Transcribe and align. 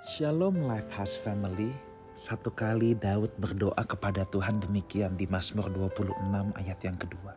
Shalom 0.00 0.64
Life 0.64 0.88
House 0.96 1.20
Family. 1.20 1.76
Satu 2.16 2.48
kali 2.48 2.96
Daud 2.96 3.36
berdoa 3.36 3.84
kepada 3.84 4.24
Tuhan 4.24 4.56
demikian 4.56 5.12
di 5.12 5.28
Mazmur 5.28 5.68
26 5.68 6.56
ayat 6.56 6.80
yang 6.80 6.96
kedua. 6.96 7.36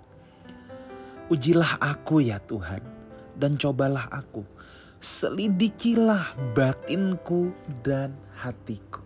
Ujilah 1.28 1.76
aku 1.84 2.24
ya 2.24 2.40
Tuhan 2.40 2.80
dan 3.36 3.60
cobalah 3.60 4.08
aku. 4.08 4.48
Selidikilah 5.04 6.40
batinku 6.56 7.52
dan 7.84 8.16
hatiku. 8.40 9.04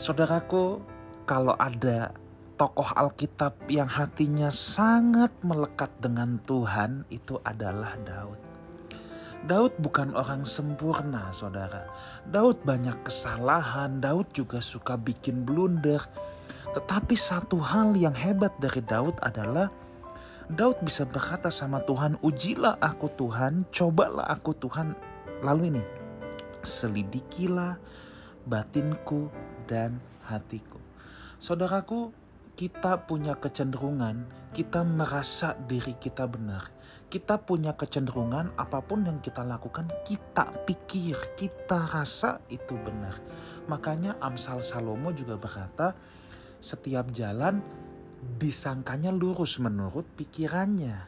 Saudaraku, 0.00 0.80
kalau 1.28 1.52
ada 1.60 2.16
tokoh 2.56 2.96
Alkitab 2.96 3.60
yang 3.68 3.92
hatinya 3.92 4.48
sangat 4.48 5.36
melekat 5.44 5.92
dengan 6.00 6.40
Tuhan 6.48 7.04
itu 7.12 7.36
adalah 7.44 7.92
Daud. 8.00 8.47
Daud 9.46 9.78
bukan 9.78 10.18
orang 10.18 10.42
sempurna, 10.42 11.30
saudara. 11.30 11.86
Daud 12.26 12.58
banyak 12.66 13.06
kesalahan, 13.06 14.02
Daud 14.02 14.34
juga 14.34 14.58
suka 14.58 14.98
bikin 14.98 15.46
blunder. 15.46 16.02
Tetapi 16.74 17.14
satu 17.14 17.62
hal 17.62 17.94
yang 17.94 18.18
hebat 18.18 18.50
dari 18.58 18.82
Daud 18.82 19.14
adalah 19.22 19.70
Daud 20.48 20.80
bisa 20.82 21.04
berkata 21.04 21.52
sama 21.52 21.84
Tuhan, 21.84 22.18
"Ujilah 22.24 22.80
aku 22.80 23.12
Tuhan, 23.14 23.68
cobalah 23.70 24.26
aku 24.32 24.56
Tuhan." 24.56 24.96
Lalu 25.44 25.76
ini, 25.76 25.84
selidikilah 26.66 27.78
batinku 28.48 29.28
dan 29.68 30.00
hatiku. 30.24 30.80
Saudaraku, 31.38 32.10
kita 32.58 33.06
punya 33.06 33.38
kecenderungan, 33.38 34.26
kita 34.50 34.82
merasa 34.82 35.54
diri 35.70 35.94
kita 35.94 36.26
benar. 36.26 36.66
Kita 37.06 37.38
punya 37.38 37.78
kecenderungan 37.78 38.58
apa 38.58 38.82
pun 38.82 39.06
yang 39.06 39.22
kita 39.22 39.46
lakukan, 39.46 39.86
kita 40.02 40.66
pikir, 40.66 41.14
kita 41.38 41.86
rasa 41.86 42.42
itu 42.50 42.74
benar. 42.82 43.14
Makanya 43.70 44.18
Amsal 44.18 44.66
Salomo 44.66 45.14
juga 45.14 45.38
berkata, 45.38 45.94
setiap 46.58 47.14
jalan 47.14 47.62
disangkanya 48.42 49.14
lurus 49.14 49.62
menurut 49.62 50.10
pikirannya. 50.18 51.06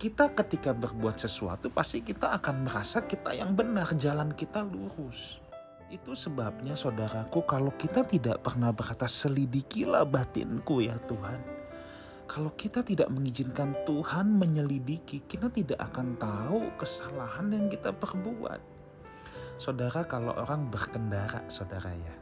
Kita 0.00 0.32
ketika 0.32 0.72
berbuat 0.72 1.20
sesuatu 1.20 1.68
pasti 1.68 2.00
kita 2.00 2.32
akan 2.40 2.64
merasa 2.64 3.04
kita 3.04 3.36
yang 3.36 3.52
benar, 3.52 3.92
jalan 3.92 4.32
kita 4.32 4.64
lurus. 4.64 5.41
Itu 5.92 6.16
sebabnya 6.16 6.72
saudaraku 6.72 7.44
kalau 7.44 7.68
kita 7.76 8.08
tidak 8.08 8.40
pernah 8.40 8.72
berkata 8.72 9.04
selidikilah 9.04 10.08
batinku 10.08 10.80
ya 10.80 10.96
Tuhan. 10.96 11.36
Kalau 12.24 12.48
kita 12.56 12.80
tidak 12.80 13.12
mengizinkan 13.12 13.76
Tuhan 13.84 14.40
menyelidiki, 14.40 15.20
kita 15.28 15.52
tidak 15.52 15.76
akan 15.92 16.16
tahu 16.16 16.72
kesalahan 16.80 17.52
yang 17.52 17.68
kita 17.68 17.92
perbuat. 17.92 18.56
Saudara 19.60 20.08
kalau 20.08 20.32
orang 20.32 20.72
berkendara 20.72 21.44
saudara 21.52 21.92
ya. 21.92 22.16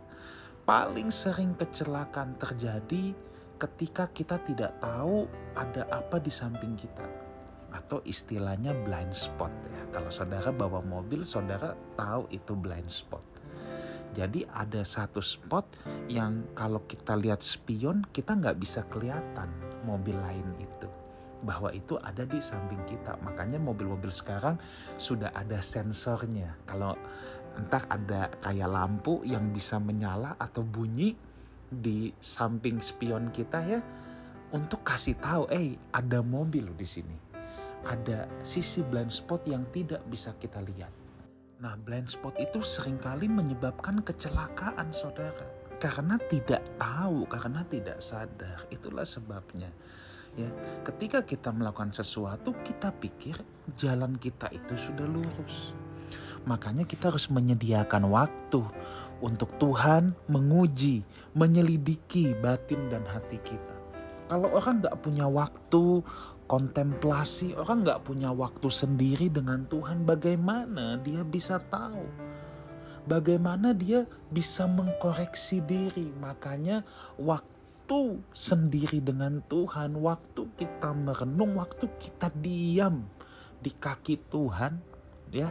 Paling 0.66 1.14
sering 1.14 1.54
kecelakaan 1.54 2.42
terjadi 2.42 3.14
ketika 3.54 4.10
kita 4.10 4.42
tidak 4.42 4.82
tahu 4.82 5.30
ada 5.54 5.86
apa 5.94 6.18
di 6.18 6.34
samping 6.34 6.74
kita 6.74 7.06
atau 7.70 8.02
istilahnya 8.02 8.74
blind 8.82 9.14
spot 9.14 9.54
ya. 9.70 9.82
Kalau 9.94 10.10
saudara 10.10 10.50
bawa 10.50 10.82
mobil, 10.82 11.22
saudara 11.22 11.78
tahu 11.94 12.26
itu 12.34 12.58
blind 12.58 12.90
spot. 12.90 13.29
Jadi 14.10 14.42
ada 14.50 14.82
satu 14.82 15.22
spot 15.22 15.66
yang 16.10 16.50
kalau 16.58 16.82
kita 16.84 17.14
lihat 17.14 17.46
spion 17.46 18.02
kita 18.10 18.34
nggak 18.34 18.58
bisa 18.58 18.82
kelihatan 18.90 19.50
mobil 19.86 20.18
lain 20.18 20.46
itu 20.58 20.90
bahwa 21.40 21.72
itu 21.72 21.96
ada 21.96 22.28
di 22.28 22.42
samping 22.42 22.84
kita. 22.84 23.16
Makanya 23.24 23.56
mobil-mobil 23.56 24.12
sekarang 24.12 24.60
sudah 25.00 25.32
ada 25.32 25.62
sensornya. 25.64 26.58
Kalau 26.68 26.98
entah 27.56 27.84
ada 27.88 28.28
kayak 28.44 28.68
lampu 28.68 29.24
yang 29.24 29.48
bisa 29.50 29.80
menyala 29.80 30.36
atau 30.36 30.60
bunyi 30.60 31.16
di 31.70 32.10
samping 32.18 32.82
spion 32.82 33.30
kita 33.30 33.62
ya 33.62 33.80
untuk 34.50 34.82
kasih 34.82 35.14
tahu, 35.14 35.46
eh 35.54 35.78
ada 35.94 36.26
mobil 36.26 36.74
di 36.74 36.86
sini. 36.86 37.16
Ada 37.86 38.26
sisi 38.42 38.82
blind 38.82 39.14
spot 39.14 39.46
yang 39.46 39.62
tidak 39.70 40.02
bisa 40.10 40.34
kita 40.36 40.58
lihat. 40.58 40.99
Nah, 41.60 41.76
blind 41.76 42.08
spot 42.08 42.40
itu 42.40 42.64
sering 42.64 42.96
kali 42.96 43.28
menyebabkan 43.28 44.00
kecelakaan, 44.00 44.96
saudara, 44.96 45.44
karena 45.76 46.16
tidak 46.16 46.64
tahu, 46.80 47.28
karena 47.28 47.60
tidak 47.68 48.00
sadar. 48.00 48.64
Itulah 48.72 49.04
sebabnya. 49.04 49.68
Ya, 50.40 50.48
ketika 50.88 51.20
kita 51.20 51.52
melakukan 51.52 51.92
sesuatu, 51.92 52.56
kita 52.64 52.88
pikir 52.96 53.36
jalan 53.76 54.16
kita 54.16 54.48
itu 54.56 54.72
sudah 54.72 55.04
lurus. 55.04 55.76
Makanya 56.48 56.88
kita 56.88 57.12
harus 57.12 57.28
menyediakan 57.28 58.08
waktu 58.08 58.64
untuk 59.20 59.52
Tuhan 59.60 60.16
menguji, 60.32 61.04
menyelidiki 61.36 62.32
batin 62.40 62.88
dan 62.88 63.04
hati 63.04 63.36
kita. 63.44 63.79
Kalau 64.30 64.46
orang 64.54 64.78
nggak 64.78 65.02
punya 65.02 65.26
waktu 65.26 66.06
kontemplasi, 66.46 67.50
orang 67.58 67.82
nggak 67.82 68.06
punya 68.06 68.30
waktu 68.30 68.70
sendiri 68.70 69.26
dengan 69.26 69.66
Tuhan, 69.66 70.06
bagaimana 70.06 71.02
dia 71.02 71.26
bisa 71.26 71.58
tahu? 71.58 72.06
Bagaimana 73.10 73.74
dia 73.74 74.06
bisa 74.30 74.70
mengkoreksi 74.70 75.66
diri? 75.66 76.14
Makanya 76.22 76.86
waktu 77.18 78.22
sendiri 78.30 79.02
dengan 79.02 79.42
Tuhan, 79.50 79.98
waktu 79.98 80.46
kita 80.54 80.94
merenung, 80.94 81.58
waktu 81.58 81.90
kita 81.98 82.30
diam 82.38 83.10
di 83.58 83.74
kaki 83.74 84.30
Tuhan, 84.30 84.78
ya 85.34 85.50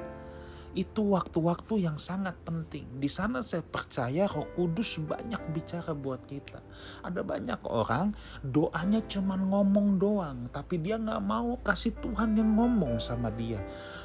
itu 0.78 1.02
waktu-waktu 1.02 1.90
yang 1.90 1.98
sangat 1.98 2.38
penting. 2.46 2.86
Di 3.02 3.10
sana 3.10 3.42
saya 3.42 3.66
percaya 3.66 4.30
Roh 4.30 4.46
Kudus 4.54 5.02
banyak 5.02 5.42
bicara 5.50 5.98
buat 5.98 6.22
kita. 6.30 6.62
Ada 7.02 7.26
banyak 7.26 7.62
orang 7.66 8.14
doanya 8.46 9.02
cuman 9.10 9.50
ngomong 9.50 9.88
doang, 9.98 10.40
tapi 10.54 10.78
dia 10.78 11.02
nggak 11.02 11.24
mau 11.26 11.58
kasih 11.66 11.98
Tuhan 11.98 12.38
yang 12.38 12.54
ngomong 12.54 13.02
sama 13.02 13.34
dia. 13.34 13.58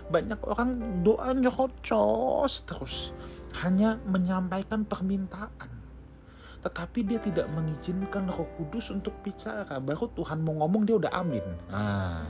Banyak 0.09 0.41
orang 0.49 1.05
doanya 1.05 1.53
rocos 1.53 2.65
terus, 2.65 3.13
hanya 3.61 4.01
menyampaikan 4.09 4.89
permintaan. 4.89 5.69
Tetapi 6.65 7.05
dia 7.05 7.21
tidak 7.21 7.45
mengizinkan 7.53 8.25
Roh 8.33 8.49
Kudus 8.57 8.89
untuk 8.89 9.21
bicara. 9.21 9.77
Baru 9.85 10.09
Tuhan 10.17 10.41
mau 10.41 10.65
ngomong 10.65 10.89
dia 10.89 10.97
udah 10.97 11.13
amin. 11.13 11.45
Nah, 11.69 12.25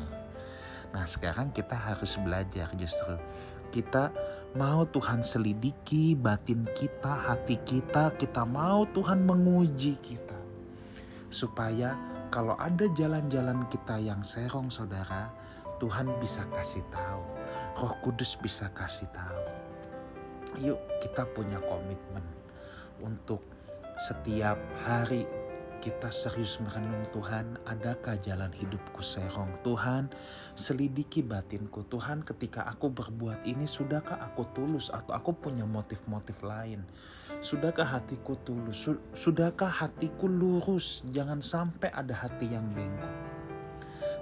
nah 0.91 1.06
sekarang 1.06 1.55
kita 1.55 1.78
harus 1.78 2.19
belajar 2.19 2.66
justru 2.75 3.15
kita 3.75 4.15
mau 4.55 4.87
Tuhan 4.87 5.27
selidiki 5.27 6.15
batin 6.15 6.62
kita, 6.79 7.27
hati 7.27 7.59
kita, 7.67 8.15
kita 8.15 8.47
mau 8.47 8.87
Tuhan 8.87 9.27
menguji 9.27 9.99
kita. 9.99 10.39
Supaya 11.35 11.99
kalau 12.31 12.55
ada 12.55 12.87
jalan-jalan 12.87 13.67
kita 13.67 13.99
yang 13.99 14.23
serong 14.23 14.71
saudara, 14.71 15.34
Tuhan 15.83 16.07
bisa 16.23 16.47
kasih 16.55 16.87
tahu. 16.95 17.23
Roh 17.83 17.95
Kudus 17.99 18.39
bisa 18.39 18.71
kasih 18.71 19.11
tahu. 19.11 19.43
Yuk 20.63 20.79
kita 21.03 21.27
punya 21.34 21.59
komitmen 21.59 22.23
untuk 23.03 23.43
setiap 23.99 24.55
hari 24.87 25.27
kita 25.84 26.09
serius 26.09 26.65
merenung 26.65 27.05
Tuhan, 27.12 27.61
adakah 27.69 28.17
jalan 28.17 28.49
hidupku 28.56 29.05
serong? 29.05 29.61
Tuhan, 29.61 30.09
selidiki 30.56 31.21
batinku. 31.21 31.84
Tuhan, 31.84 32.25
ketika 32.25 32.65
aku 32.65 32.89
berbuat 32.89 33.45
ini, 33.45 33.69
sudahkah 33.69 34.17
aku 34.17 34.49
tulus 34.56 34.89
atau 34.89 35.12
aku 35.12 35.37
punya 35.37 35.69
motif-motif 35.69 36.41
lain? 36.41 36.89
Sudahkah 37.45 38.00
hatiku 38.00 38.33
tulus? 38.41 38.89
Sudahkah 39.12 39.69
hatiku 39.69 40.25
lurus? 40.25 41.05
Jangan 41.12 41.45
sampai 41.45 41.93
ada 41.93 42.16
hati 42.16 42.49
yang 42.49 42.65
bengkok. 42.72 43.12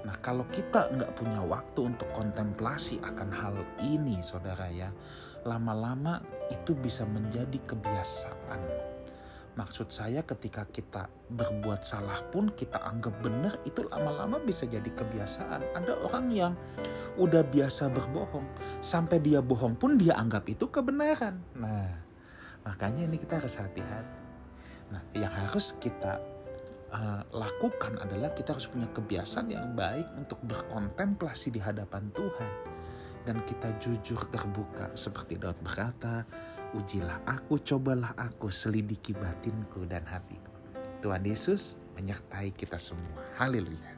Nah 0.03 0.19
kalau 0.19 0.43
kita 0.51 0.91
nggak 0.91 1.15
punya 1.15 1.47
waktu 1.47 1.95
untuk 1.95 2.11
kontemplasi 2.11 2.99
akan 3.07 3.31
hal 3.31 3.55
ini 3.87 4.19
saudara 4.19 4.67
ya, 4.67 4.91
lama-lama 5.47 6.19
itu 6.51 6.75
bisa 6.75 7.07
menjadi 7.07 7.63
kebiasaan 7.71 8.92
Maksud 9.53 9.93
saya 9.93 10.25
ketika 10.25 10.65
kita 10.65 11.13
berbuat 11.29 11.85
salah 11.85 12.25
pun 12.33 12.49
kita 12.57 12.81
anggap 12.81 13.21
benar 13.21 13.61
itu 13.69 13.85
lama-lama 13.85 14.41
bisa 14.41 14.65
jadi 14.65 14.89
kebiasaan. 14.89 15.77
Ada 15.77 16.01
orang 16.09 16.27
yang 16.33 16.53
udah 17.21 17.45
biasa 17.45 17.93
berbohong 17.93 18.49
sampai 18.81 19.21
dia 19.21 19.45
bohong 19.45 19.77
pun 19.77 20.01
dia 20.01 20.17
anggap 20.17 20.49
itu 20.49 20.73
kebenaran. 20.73 21.37
Nah, 21.53 21.85
makanya 22.65 23.05
ini 23.05 23.21
kita 23.21 23.45
harus 23.45 23.61
hati-hati. 23.61 24.21
Nah, 24.89 25.05
yang 25.13 25.33
harus 25.33 25.77
kita 25.77 26.17
uh, 26.89 27.21
lakukan 27.37 28.01
adalah 28.01 28.33
kita 28.33 28.57
harus 28.57 28.69
punya 28.69 28.89
kebiasaan 28.89 29.53
yang 29.53 29.77
baik 29.77 30.09
untuk 30.17 30.41
berkontemplasi 30.49 31.53
di 31.53 31.61
hadapan 31.61 32.09
Tuhan 32.17 32.51
dan 33.23 33.39
kita 33.47 33.79
jujur 33.79 34.19
terbuka 34.29 34.91
seperti 34.99 35.39
Daud 35.39 35.59
berkata, 35.63 36.27
Ujilah 36.73 37.21
aku, 37.29 37.61
cobalah 37.61 38.17
aku, 38.17 38.49
selidiki 38.49 39.13
batinku 39.13 39.85
dan 39.85 40.09
hatiku. 40.09 40.49
Tuhan 41.05 41.21
Yesus 41.21 41.77
menyertai 41.93 42.49
kita 42.57 42.81
semua. 42.81 43.21
Haleluya. 43.37 43.92